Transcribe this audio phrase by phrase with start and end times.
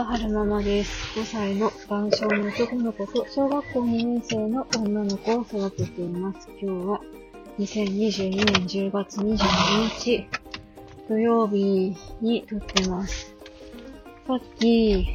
[0.00, 1.18] は、はるままです。
[1.18, 6.48] 5歳の男性の男の子と小学校2年生の女の子を育てています。
[6.58, 7.00] 今日は
[7.58, 9.36] 2022年10月22
[9.90, 10.26] 日
[11.06, 13.34] 土曜日に撮ってます。
[14.26, 15.06] さっき、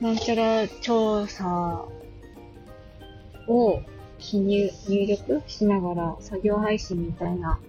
[0.00, 1.84] なんちゃら調査
[3.46, 3.80] を
[4.18, 7.60] 記入、入力しながら作業配信みたいな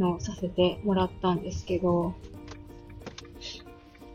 [0.00, 2.14] のをさせてもらったんですけど、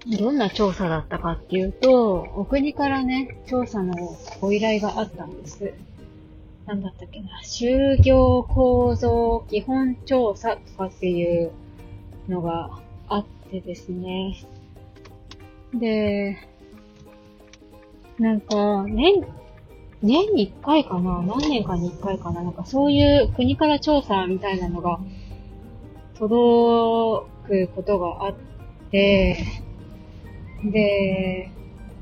[0.05, 3.93] どんな調査だったかっていうと、お国からね、調査の
[4.41, 5.73] ご依頼があったんです。
[6.65, 11.51] なんだったっけな、就業構造基本調査とかっていう
[12.27, 14.35] のがあってですね。
[15.73, 16.37] で、
[18.19, 19.25] なんか、年、
[20.01, 24.99] 年に一回かな何年かに一回かななんかそういう国から調査みたいなのが
[26.15, 28.35] 届くことがあっ
[28.91, 29.62] て、
[30.71, 31.49] で、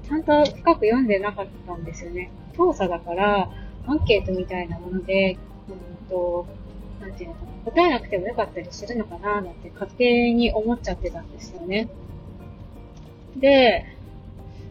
[0.07, 2.31] ちゃんと深く読んでなかったんですよね。
[2.55, 3.49] 調査だから、
[3.87, 5.37] アンケートみたいなもので、
[5.69, 6.45] うんと、
[6.99, 11.89] なんていうのかな、答えなくてもよかったりするのかななんて勝手に思っちゃってたんですよね。
[13.37, 13.85] で、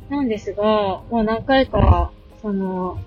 [0.08, 2.98] なんですが、もう何回か、その、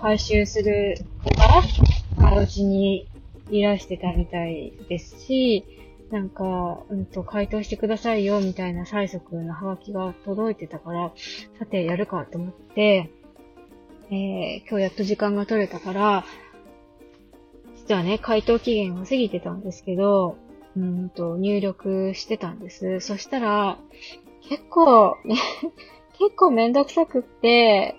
[0.00, 3.08] 回収する方がうちに
[3.50, 5.64] いらしてたみたいですし、
[6.10, 11.12] なんか、うんと、回答してくださいよ、みたいな催促のハガキが届いてたから、
[11.58, 13.10] さて、やるかと思って、
[14.10, 16.24] えー、今日やっと時間が取れたから、
[17.76, 20.38] 実はね、回答期限が過ぎてたんですけど、
[20.76, 23.00] うんと、入力してたんです。
[23.00, 23.78] そしたら、
[24.48, 25.16] 結構、
[26.18, 27.96] 結構めんどくさくって、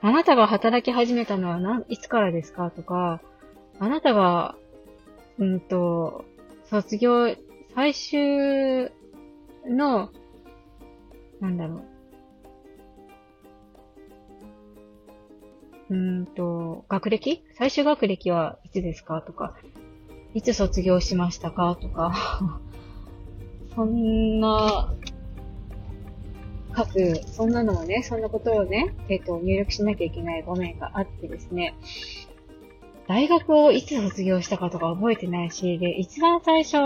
[0.00, 3.20] あなたが働き始めたのは何、いつからですかとか、
[3.78, 4.56] あなたが、
[5.38, 6.24] うんと、
[6.70, 7.34] 卒業、
[7.74, 8.90] 最終
[9.66, 10.10] の、
[11.40, 11.76] なんだろ
[15.90, 15.94] う。
[15.94, 17.44] うんと、学歴？
[17.54, 19.22] 最終学歴はいつですか？
[19.22, 19.54] とか、
[20.34, 21.76] いつ卒業しましたか？
[21.80, 22.60] とか、
[23.74, 24.92] そんな、
[26.76, 31.74] 書く、そんなのをね、そんなことをね、えっ、と、入力しなきゃいけない場面があってですね、
[33.08, 36.78] 大学をいつ卒業したかとか覚えてないし、で、一番最初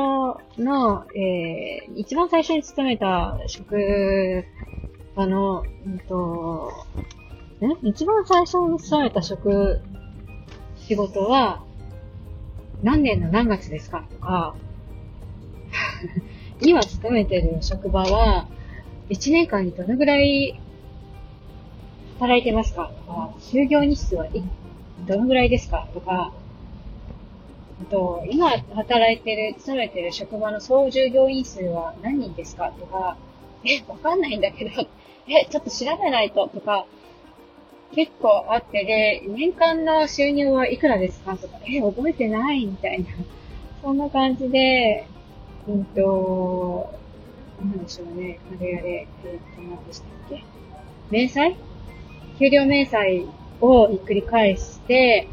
[0.58, 4.44] の、えー、一番最初に勤めた職
[5.16, 6.72] 場の、うんと、
[7.62, 9.80] ん一番最初に勤めた職、
[10.76, 11.64] 仕事は、
[12.82, 14.54] 何年の何月ですかとか、
[16.60, 18.46] 今勤めてる職場は、
[19.08, 20.60] 1年間にどのぐらい
[22.18, 24.42] 働いてますかとか、就業日数はい
[25.06, 26.32] どのぐらいですかとか、
[27.82, 33.16] あと、今働いてる、勤めてる職場の総従業員数は何人ですかとか、
[33.64, 34.70] え、わかんないんだけど、
[35.26, 36.86] え、ちょっと調べないととか、
[37.94, 43.06] 結構あってで、年間の収入はいくらですかとか、え、覚えてないみたいな。
[43.82, 45.06] そんな感じで、
[45.66, 46.92] うんと、
[47.60, 48.38] なんでしょうね。
[48.58, 50.44] あれあれ、えっ、と、何でしたっけ？
[51.10, 51.56] 明細？
[52.38, 53.26] 給料明細
[53.60, 55.28] をひっくり返して、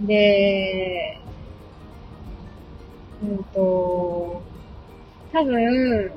[0.00, 1.18] で、
[3.22, 4.42] うんと、
[5.32, 6.12] 多分、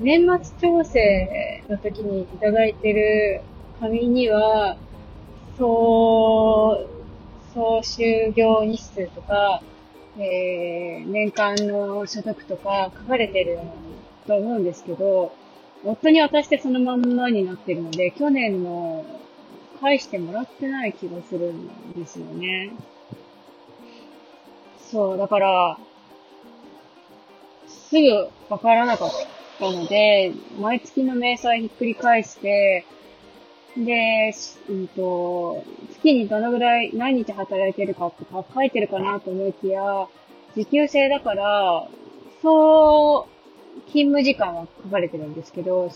[0.00, 3.42] 年末調整の時にいただいてる
[3.80, 4.76] 紙には、
[5.58, 6.86] 総、
[7.52, 9.62] 総就業日数とか、
[10.18, 13.58] えー、年間の所得とか書かれてる
[14.26, 15.32] と思うんですけど、
[15.84, 19.04] 夫に渡してそのまんまになってるので、去年の
[19.80, 22.72] 返してもらってない気がするんですよね。
[24.90, 25.78] そう、だから、
[27.66, 29.10] すぐわからなかっ
[29.58, 32.84] たので、毎月の明細ひっくり返して、
[33.76, 34.32] で、
[34.68, 40.08] うんと、月にどのぐらい何日働いてるかとか書いてるかなと思いきや、
[40.56, 41.88] 時給制だから、
[42.42, 43.28] そ
[43.76, 45.90] う、勤務時間は書かれてるんですけど、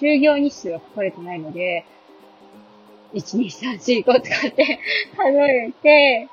[0.00, 1.84] 就業日数は書かれてないので、
[3.14, 4.18] 1、2、3、4、5とか
[4.48, 4.78] って
[5.16, 6.28] 数えて、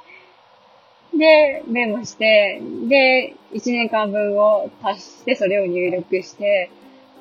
[1.18, 6.70] で、メモして、で、1年間分を足して、それを入力して、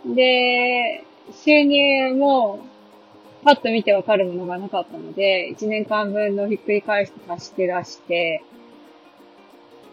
[0.07, 1.05] で、
[1.45, 2.61] 収入も、
[3.45, 8.43] パッと見てわかるものがなかったので、1年間分のひっくり返して足して出して、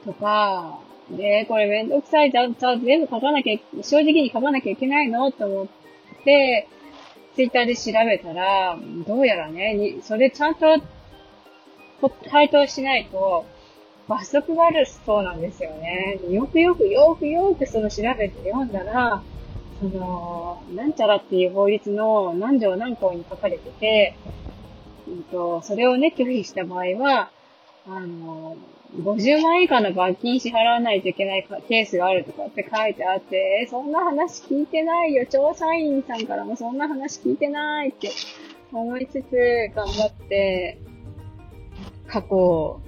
[0.06, 0.80] とか、
[1.10, 5.32] で、これめんどくさい、じゃあ、じゃ全部書かなきゃ、正直に書かなきゃいけないの？
[5.32, 5.68] と思っ
[6.24, 6.68] て、
[7.40, 8.78] ツイッターで調べたら、
[9.08, 10.84] どうやらね、にそれちゃんと
[12.30, 13.46] 回答しないと、
[14.10, 16.20] 罰則があるそうなんですよね。
[16.30, 19.24] よくよくよくよくその調べて読んだら、
[19.80, 24.18] その、なんちゃらっていう法律の何条何項に書かれてて、
[25.08, 27.32] うんと、それをね、拒否した場合は、
[27.88, 28.58] あの、
[28.98, 35.26] 50万円以下の罰金支払わないといけないケースがあるとかって書いてあって、そんな話聞いてないよ。
[35.28, 38.10] 調査員さんからもそんな話聞いてないって
[38.72, 40.80] 思いつつ、頑張って、
[42.08, 42.82] 過去を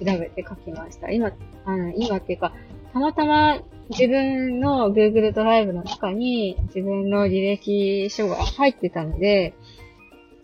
[0.00, 1.10] 調べて書きました。
[1.10, 1.32] 今、
[1.66, 2.52] あの、今っていうか、
[2.92, 3.60] たまたま
[3.90, 9.54] 自分の Google ドライブの中に自分の履歴書が入ってたので、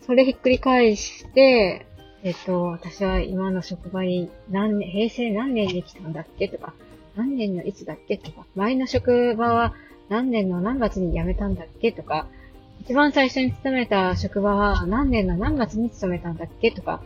[0.06, 1.86] それひっくり返して、
[2.24, 6.72] えっと、私は今の職場に何年、平成何年に来たんだっけとか、
[7.16, 9.74] 何年のいつだっけとか、前の職場は
[10.08, 12.26] 何年の何月に辞めたんだっけとか、
[12.80, 17.02] 一番最初に勤めた職場は何年の何月に勤めたんだっけとか、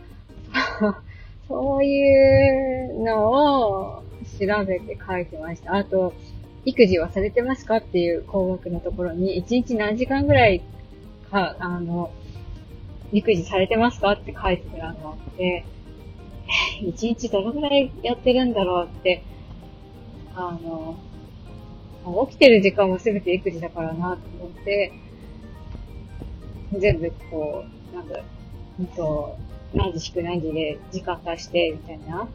[1.49, 4.03] そういうのを
[4.39, 5.75] 調べて書いてました。
[5.75, 6.13] あと、
[6.63, 10.61] 育児はされてますかっていう項目のところに、1日何時間ぐらい
[11.29, 12.09] か、あの、
[13.11, 14.11] 育児されてますか？
[14.11, 15.65] って書いてたのがあって、
[16.81, 19.23] 一日どのぐらいやってるんだろうって、
[20.35, 20.95] あの、
[22.27, 24.91] 起きてる時間も全て育児だからなと思って、
[26.77, 28.19] 全部こう、なんか、
[28.79, 29.35] うんと、
[29.73, 32.27] 何時引く何時で時間足して、みたいな、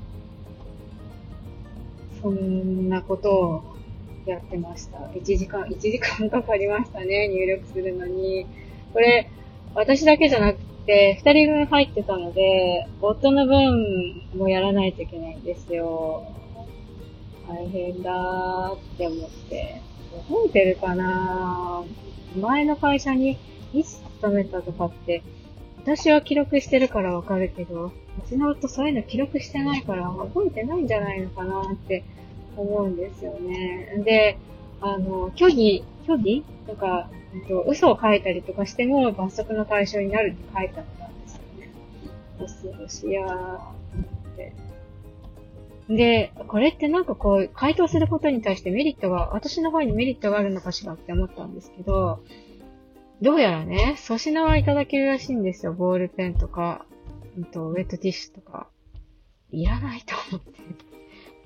[2.20, 3.62] そんなことを
[4.26, 4.98] やってました。
[4.98, 8.46] 1時間、1時間かかりましたね、入力するのに。
[8.92, 9.30] これ、
[9.74, 16.24] 私だけじゃなくて、二人分入ってたので、夫の分もやらないといけないんですよ。
[17.48, 19.82] 大変だーって思って。
[20.28, 21.82] 覚えてるかな
[22.40, 23.36] 前の会社に
[23.72, 25.22] いつ勤めたとかって、
[25.82, 27.92] 私は記録してるからわかるけど、う
[28.28, 32.04] ちの夫そういうの記録してないから覚えてないんじゃないのかなって
[32.56, 34.02] 思うんですよね。
[34.04, 34.38] で、
[34.80, 36.44] あの、虚偽、虚偽？
[36.66, 37.10] とか、
[37.42, 41.70] と、嘘を書いたりとかしても罰則の対象になるって書いてあったんですよね。
[42.38, 44.52] 恐ろしやーって。
[45.88, 52.20] で、これってなんかこう、回答することに対してメリットが、私の方にメリットがあるのかしらって思ったんですけど、
[53.20, 55.72] どうやらね、粗品はいただけるらしいんですよ。
[55.72, 56.86] ボールペンとか、
[57.36, 58.68] うんと、ウェットティッシュとか。
[59.50, 60.83] いらないと思って。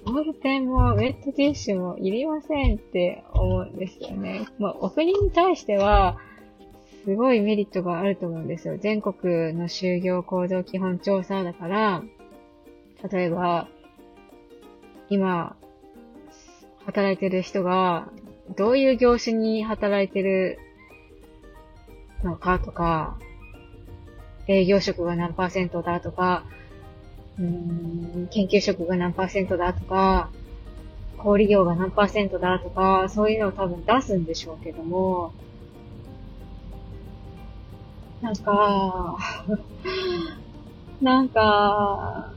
[0.09, 4.47] ボールペンもウェットティッシュもいりませんって思うんですよね。
[4.59, 6.17] まあ、お国に対しては、
[7.05, 8.79] すごいメリットがあると思うんですよ。
[8.79, 9.15] 全国
[9.53, 12.03] の就業行動基本調査だから、
[13.13, 13.69] 例えば、
[15.11, 15.57] 今、
[16.87, 18.09] 働いてる人が、
[18.57, 20.59] どういう業種に働いてる
[22.25, 23.19] のかとか、
[24.47, 26.47] 営業職が何パーセントだとか、
[27.39, 30.31] うん、研究職が何パーセントだとか、
[31.19, 35.33] 小売業が何パーセントだとか、そういうのを多分出すんでしょうけども、
[38.21, 39.17] なんか、
[41.01, 42.33] なんか、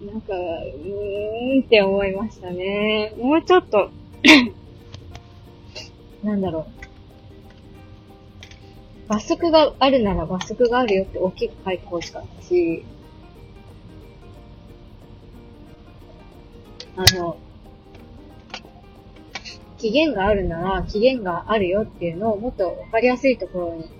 [0.00, 3.12] なんか、うーんって思いましたね。
[3.18, 3.90] もうちょっと
[6.24, 6.66] なんだろう。
[9.08, 12.84] 罰則があるなら罰則があるよって大きく書いてほしかったし、
[17.00, 17.38] あの、
[19.78, 23.90] 期限があるなら、期限があるよっていうのをもっとわかりやすいところに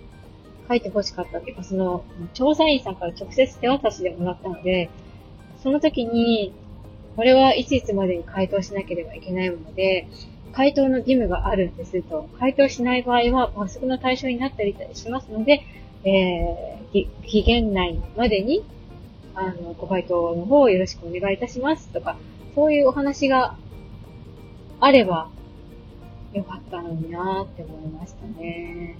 [0.68, 2.04] 書いてほしかったっていうか、その、
[2.34, 4.90] 調査員さんから直接手渡しでもらったので、
[5.62, 6.52] その時に、
[7.16, 10.06] これはいついつまでに回答しなければいけないもので、
[10.52, 12.28] 回答の義務があるんですと。
[12.38, 15.62] 回答しない場合は罰則の対象になったりしますので、
[16.04, 18.62] えー、期限内までに、
[19.34, 22.18] あの、ご回答の方をよろしくお願いいたしますとか、
[22.54, 23.56] そういうお話が
[24.80, 25.30] あれば
[26.32, 28.96] よかったのになーって思いましたね。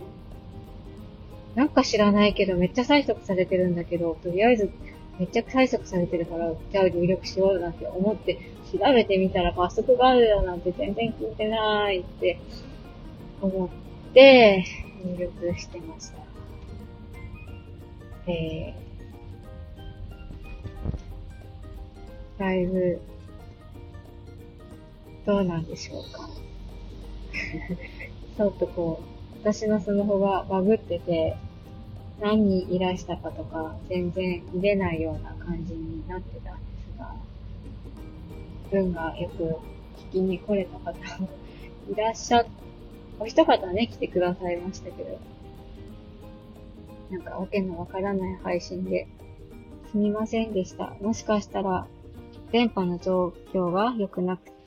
[1.55, 4.71] なんか知らないけど、めっちゃ催促されてるんだけど、とりあえず、
[5.19, 8.39] めっちゃ催促されてるから、じゃあ入力しようなんて思って、
[8.73, 12.39] 調べてみたら罰則があるよなんて全然聞いてないって
[13.41, 14.65] 思って、
[15.05, 16.21] 入力してました。
[18.27, 23.01] えー、だいぶ
[25.27, 26.29] どうなんでしょうか。
[28.37, 31.37] ちょっとこう、私のスマホがバグってて、
[32.21, 37.15] 何人いらしたかとか、全然出ないような感じになってたんですが、
[38.71, 39.43] 文がよく
[40.09, 41.29] 聞きに来れた方も
[41.91, 42.47] いらっしゃっ、
[43.19, 45.19] お一方ね、来てくださいましたけど、
[47.11, 49.09] なんかわけのわからない配信で、
[49.91, 50.95] すみませんでした。
[51.01, 51.87] もしかしたら、
[52.53, 54.60] 電波の状況が良くなくて、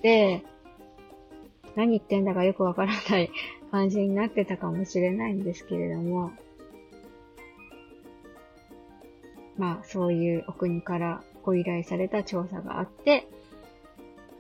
[1.76, 3.32] 何言ってんだかよくわからない
[3.72, 6.32] 感じになってたかもしれないんですけれども、
[9.58, 13.28] まあ、そういうお国からご依頼された調査があって、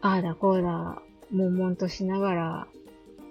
[0.01, 1.01] ああだこうだ、
[1.31, 2.67] 悶々としながら、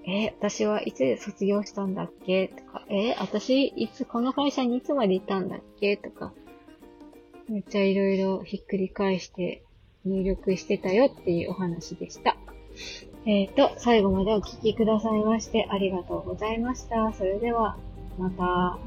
[0.05, 2.49] え私はいつ卒業したんだっけ？
[2.49, 5.97] とか、え私いつこの会社にいつまでいたんだっけ？
[5.97, 6.33] とか、
[7.49, 9.63] めっちゃいろいろひっくり返して
[10.05, 12.37] 入力してたよっていうお話でした。
[13.25, 17.13] えっ、ー、と、最後までお聴きくださいましてありがとうございました。
[17.13, 17.77] それでは、
[18.19, 18.79] また。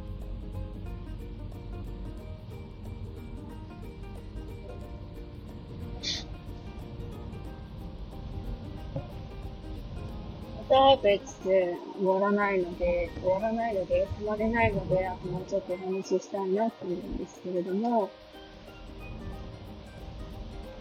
[10.69, 18.09] また別で終わらないので、終わらないので、止まれないので、もうちょっとお話ししたいなと思うんですけれども、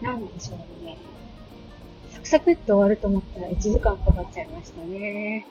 [0.05, 0.97] なんでしょうね。
[2.11, 5.47] サクサクっと終わると思ったら1時間かかっちゃいましたね。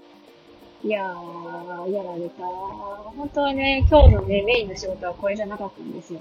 [0.85, 2.47] いやー、やられた。
[2.47, 6.21] 本当はね、今日のね、メインの仕事はこれじゃなかったんですよ。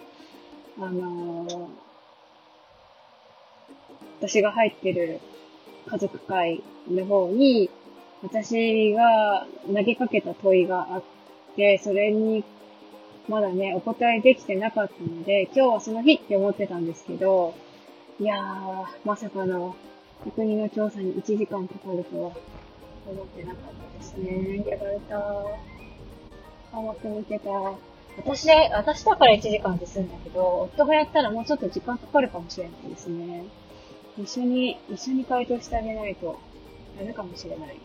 [0.80, 1.68] あのー、
[4.20, 5.20] 私が入ってる
[5.86, 7.70] 家族会の方に、
[8.24, 11.04] 私が投げかけた問いがあっ
[11.56, 12.44] て、それに
[13.30, 17.54] まだね、お答えできてなかったので、今日はその日って思ってたんですけど、
[18.24, 19.75] いやー、まさかの
[20.34, 22.32] 国の調査に1時間かかるとは
[23.06, 24.63] 思ってなかったですね。
[24.65, 25.18] やられた。
[26.72, 27.50] 甘く見てた。
[28.15, 33.44] 私、私だから1時間で済んだけど、夫がやったらもうちょっと時間かかるかもしれないですね。
[34.18, 36.39] 一緒に、一緒に回答してあげないと
[36.98, 37.75] ダメかもしれない。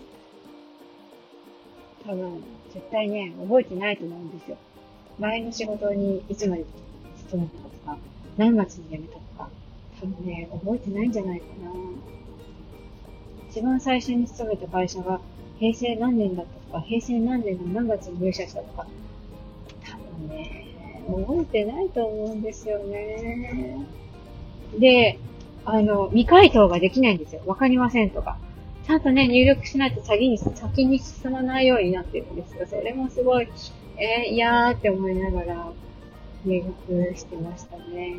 [2.07, 4.57] 多分、絶対ね、覚えてないと思うんですよ。
[5.18, 6.64] 前の仕事にいつまで
[7.26, 7.99] 勤めたかとか、
[8.37, 9.27] 何月に辞めたとか、
[10.00, 11.73] 多分ね、覚えてないんじゃないかな。
[13.50, 15.21] 一番最初に勤めた会社が
[15.59, 18.87] 平成何年だったとか、平成何年の何月に入社したとか、
[19.85, 20.67] 多分ね、
[21.09, 23.87] 覚えてないと思うんですよね。
[24.78, 25.19] で、
[25.64, 27.43] あの、未回答ができないんですよ。
[27.47, 28.38] わかりませんとか。
[28.87, 32.67] ちゃんとね、入力しないと先に、先に進まないようになってるんですよ。
[32.67, 33.49] それもすごい、
[33.97, 35.73] えー、いやーって思いながら
[36.45, 38.17] 入力してましたね。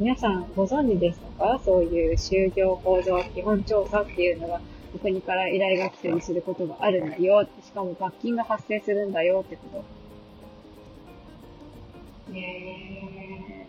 [0.00, 1.60] 皆さんご存知でしたか？
[1.62, 4.62] そういう就業構造基本調査っていうのが、
[4.94, 7.46] お国から依頼が来たりすることがあるんだよ。
[7.62, 9.84] しかも罰金が発生するんだよってこ
[12.26, 12.32] と。
[12.32, 13.68] ね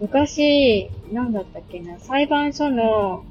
[0.00, 3.24] 昔、なんだったっけな、裁判所の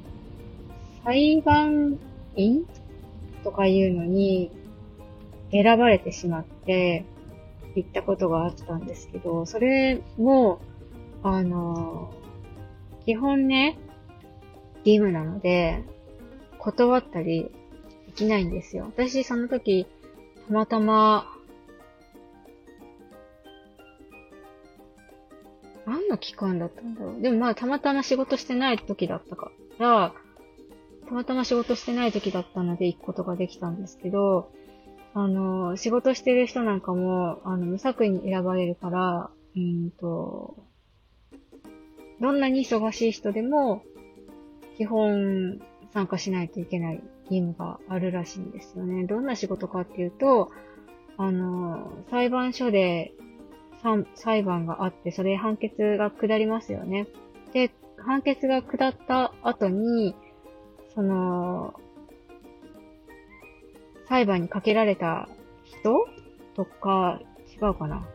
[1.02, 1.98] 裁判
[2.36, 2.66] 員？
[3.42, 4.50] とかいうのに
[5.50, 7.06] 選ばれてしまって
[7.74, 10.60] 行ったことがあったんですけど、それも
[11.24, 12.12] あの、
[13.06, 13.78] 基本ね、
[14.84, 15.82] 義務なので、
[16.58, 17.50] 断ったり
[18.06, 18.84] できないんですよ。
[18.84, 19.86] 私、その時、
[20.46, 21.26] たまたま、
[25.86, 27.22] 何の期間だったんだろう。
[27.22, 30.12] でもまあ、たまたま仕事してない時だったから、
[31.08, 34.50] たまたま仕事してない時だったので行くことができたんですけど、
[35.14, 40.73] あの、仕事してる人なんかも、あの、無作為に選ばれるから、うんと、
[42.20, 43.82] どんなに忙しい人でも、
[44.76, 45.60] 基本
[45.92, 49.04] 参加しないといけない義務があるらしいんですよね。
[49.04, 50.50] どんな仕事かっていうと、
[51.16, 53.12] あの、裁判所で
[54.14, 57.06] 裁判があって、それ判決が下りますよね。
[57.52, 60.14] で、判決が下った後に、
[60.94, 61.74] その、
[64.08, 65.28] 裁判にかけられた
[65.64, 66.06] 人
[66.54, 67.20] とか、
[67.54, 68.06] 違うかな。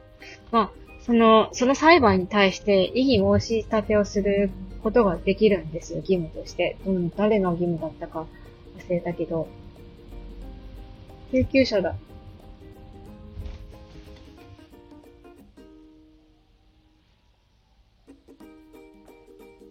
[0.51, 0.72] まあ、
[1.10, 4.51] その、その裁判に対して異議申し立てをする
[4.84, 6.78] ことができるんですよ、義務として。
[6.86, 8.28] うん、誰の義務だったか
[8.78, 9.48] 忘れたけど。
[11.32, 11.96] 救急車だ。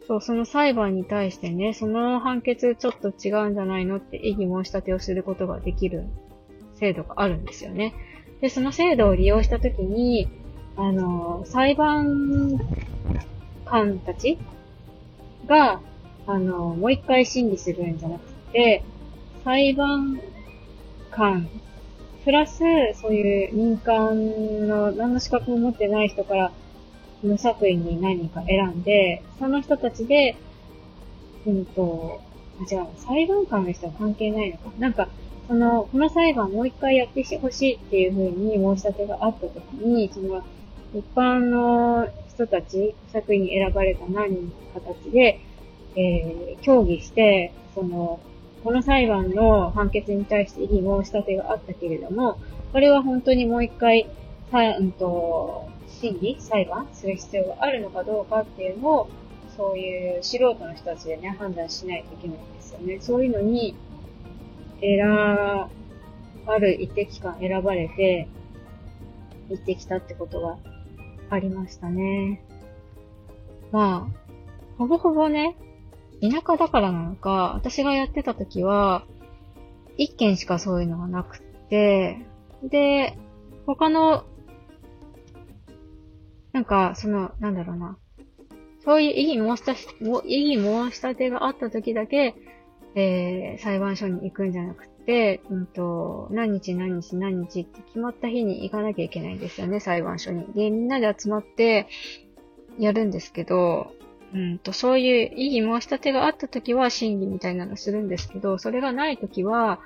[0.09, 6.03] そう、その裁判に対してね、その判決ちょっと違うんじゃないのって異議申し立てをすることができる
[6.81, 7.95] 制度があるんですよね。
[8.41, 10.29] で、その制度を利用したときに、
[10.79, 12.57] あの、裁判
[13.65, 14.39] 官たち
[15.47, 15.81] が、
[16.27, 18.85] あの、もう一回審理するんじゃなくて、
[19.45, 20.21] 裁判
[21.11, 21.49] 官、
[22.25, 22.63] プラス、
[22.95, 26.53] そういう民間の何の資格も持ってない人から
[27.23, 30.37] 無作為に何人か選んで、その人たちで、
[31.45, 32.21] うんと、
[32.61, 34.71] あ、違う、裁判官の人は関係ないのか？
[34.79, 35.09] なんか、
[35.49, 40.45] その、この裁判もう一回やってほしいっていうふうに申し立てがあったときに、その、
[40.95, 45.41] 一般の人たち、作為に選ばれた何人かたちで、
[45.97, 48.21] えー、協議して、その、
[48.65, 52.39] この裁判の判決に対して異議申し立てがあったけれども、
[52.73, 54.09] これは本当にもう一回、
[54.51, 55.69] さうんと、
[56.01, 59.09] 審議裁判する必要があるのかどうかっていうのを、
[59.57, 62.99] そういう素人の人たちでね、判断しないといけないんですよね。
[63.01, 63.75] そういうのに、
[64.81, 65.69] 選、あ
[66.59, 68.29] る一定期間選ばれて、
[69.51, 70.59] 行ってきたってことが
[71.31, 72.43] ありましたね。
[73.73, 75.57] まあ、ほぼほぼね、
[76.21, 79.05] 田舎だからなのか、私がやってた時は、
[79.97, 82.19] 一件しかそういうのがなくて、
[82.63, 83.19] で、
[83.67, 84.25] 他の、
[86.53, 87.99] なんか、その、なんだろうな。
[88.85, 89.95] そういう異議申し立て、
[90.27, 92.35] 異議申し立てがあった時だけ、
[92.95, 100.45] えー、裁判所に行くんじゃなくて、うんと、何日何日何日って決まった日に行かなきゃいけないんですよね、裁判所に。
[100.53, 101.87] で、みんなで集まって
[102.79, 103.91] やるんですけど、
[104.35, 109.81] うんと、そういう異議申し立てがあった時は審議みたいなのするんですけど、それがない時は、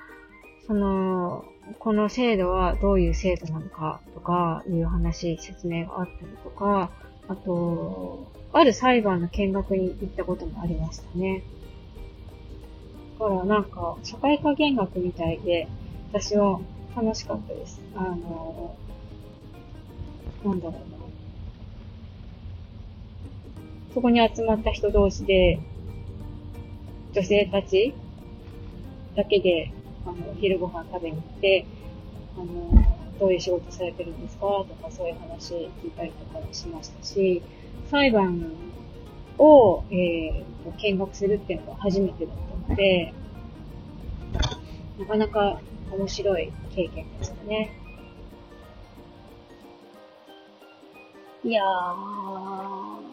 [0.67, 1.45] その、
[1.79, 6.91] この制度はどういう制度なのかとかいう話、説明があったりとか、
[7.29, 11.43] あと、ある裁判の見学に行ったこともありましたね。
[13.23, 15.69] だからなんか、社会科見学みたいで、
[16.11, 16.59] 私は
[16.93, 17.81] 楽しかったです。
[17.95, 18.75] あの、
[20.43, 20.77] なんだろうな。
[23.93, 25.59] そこに集まった人同士で、
[27.13, 27.93] 女性たち
[29.15, 29.71] だけで
[30.05, 31.65] あの、昼ご飯食べに行って、
[32.35, 32.45] あの、
[33.19, 37.41] どういう仕事されてるんですかとか、そういう話聞いたりとかもしましたし、
[37.89, 38.51] 裁判
[39.37, 40.43] を、えー、
[40.77, 42.35] 見学するっていうのが初めてだっ
[42.65, 43.13] たので、
[44.99, 45.59] なかなか
[45.91, 47.71] 面白い経験でしたね。
[51.45, 53.03] いやー、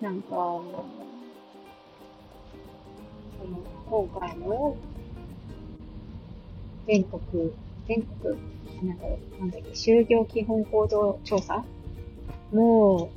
[0.00, 0.62] なんか、そ
[3.44, 3.58] の、
[3.90, 4.76] 今回の
[6.86, 7.20] 全国、
[7.86, 8.38] 全国、
[8.82, 11.64] なんだろう、なんだっけ、就業基本行動調査？
[12.52, 13.10] も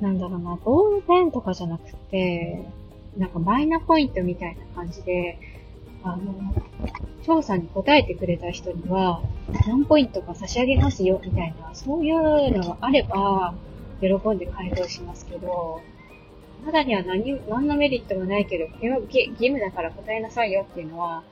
[0.00, 2.64] う、なんだろうな、ボールペンとかじゃなくて、
[3.16, 5.38] なんかマイナポイントみたいな感じで、
[6.02, 6.34] あの、
[7.24, 9.20] 調査に答えてくれた人には、
[9.66, 13.54] 何ポイントか差し上げますよ、みたいな、そういうのがあれば、
[14.00, 15.80] 喜んで回答しますけど、
[16.64, 21.24] まだには何、何のメリットもないけど、義務だから答えなさいよっていうのは、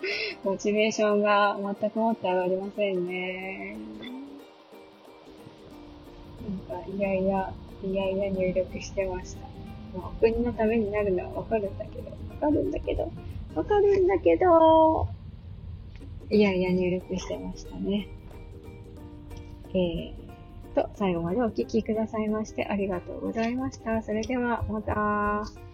[0.44, 3.76] モチベーションが全くもって上がりませんね。
[6.68, 7.52] なんか、いやいや、
[7.84, 9.40] いやいや入力してました。
[9.96, 13.10] まあ、お国のためになるのはわかるんだけど、わかるんだけど、
[13.54, 15.08] わかるんだけど、
[16.30, 18.06] いやいや入力してましたね。
[19.70, 20.28] えー
[20.74, 24.02] と、最後までお聴きくださいましてありがとうございました。
[24.02, 25.67] それでは、また。